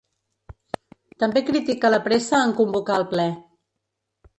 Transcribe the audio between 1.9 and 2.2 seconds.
la